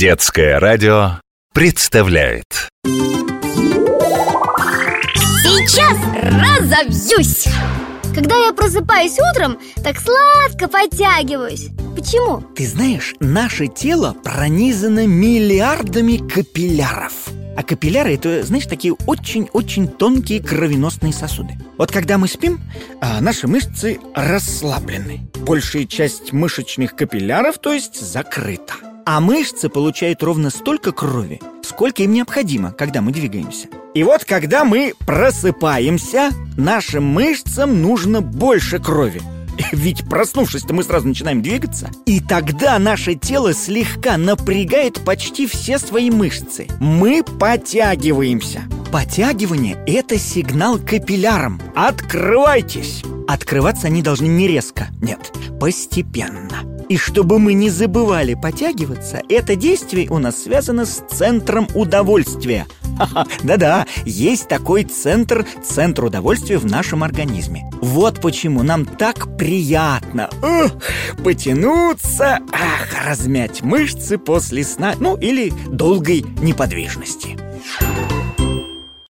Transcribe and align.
Детское 0.00 0.58
радио 0.58 1.20
представляет 1.52 2.70
Сейчас 5.44 5.98
разобьюсь! 6.14 7.44
Когда 8.14 8.34
я 8.46 8.54
просыпаюсь 8.54 9.18
утром, 9.20 9.58
так 9.84 9.98
сладко 10.00 10.68
подтягиваюсь 10.68 11.68
Почему? 11.94 12.40
Ты 12.56 12.66
знаешь, 12.66 13.14
наше 13.20 13.66
тело 13.66 14.16
пронизано 14.24 15.06
миллиардами 15.06 16.16
капилляров 16.16 17.12
а 17.56 17.62
капилляры– 17.62 18.14
это, 18.14 18.42
знаешь, 18.42 18.64
такие 18.64 18.94
очень-очень 19.04 19.86
тонкие 19.86 20.40
кровеносные 20.40 21.12
сосуды. 21.12 21.58
Вот 21.76 21.92
когда 21.92 22.16
мы 22.16 22.26
спим, 22.26 22.58
а 23.02 23.20
наши 23.20 23.48
мышцы 23.48 23.98
расслаблены. 24.14 25.28
Большая 25.40 25.84
часть 25.84 26.32
мышечных 26.32 26.96
капилляров, 26.96 27.58
то 27.58 27.74
есть, 27.74 28.00
закрыта. 28.00 28.76
А 29.12 29.18
мышцы 29.18 29.68
получают 29.68 30.22
ровно 30.22 30.50
столько 30.50 30.92
крови, 30.92 31.40
сколько 31.64 32.04
им 32.04 32.12
необходимо, 32.12 32.70
когда 32.70 33.00
мы 33.00 33.10
двигаемся. 33.10 33.66
И 33.92 34.04
вот 34.04 34.24
когда 34.24 34.64
мы 34.64 34.94
просыпаемся, 35.04 36.30
нашим 36.56 37.06
мышцам 37.06 37.82
нужно 37.82 38.20
больше 38.20 38.78
крови. 38.78 39.20
Ведь 39.72 40.08
проснувшись-то 40.08 40.72
мы 40.74 40.84
сразу 40.84 41.08
начинаем 41.08 41.42
двигаться 41.42 41.90
И 42.06 42.20
тогда 42.20 42.78
наше 42.78 43.16
тело 43.16 43.52
слегка 43.52 44.16
напрягает 44.16 45.04
почти 45.04 45.48
все 45.48 45.80
свои 45.80 46.08
мышцы 46.08 46.68
Мы 46.78 47.24
подтягиваемся 47.24 48.62
Подтягивание– 48.92 49.76
это 49.88 50.18
сигнал 50.18 50.78
капиллярам 50.78 51.60
Открывайтесь! 51.74 53.02
Открываться 53.26 53.88
они 53.88 54.02
должны 54.02 54.26
не 54.26 54.46
резко, 54.46 54.86
нет, 55.02 55.32
постепенно 55.58 56.69
и 56.90 56.96
чтобы 56.96 57.38
мы 57.38 57.54
не 57.54 57.70
забывали 57.70 58.34
подтягиваться, 58.34 59.22
это 59.28 59.54
действие 59.54 60.10
у 60.10 60.18
нас 60.18 60.42
связано 60.42 60.84
с 60.84 61.02
центром 61.08 61.68
удовольствия– 61.74 62.66
да-да, 63.42 63.86
есть 64.04 64.48
такой 64.48 64.84
центр, 64.84 65.46
центр 65.62 66.04
удовольствия 66.04 66.58
в 66.58 66.66
нашем 66.66 67.02
организме. 67.02 67.70
Вот 67.80 68.20
почему 68.20 68.62
нам 68.62 68.84
так 68.84 69.36
приятно 69.36 70.28
потянуться, 71.22 72.40
ах, 72.52 73.06
размять 73.06 73.62
мышцы 73.62 74.18
после 74.18 74.64
сна, 74.64 74.94
ну 74.98 75.16
или 75.16 75.52
долгой 75.68 76.24
неподвижности. 76.42 77.49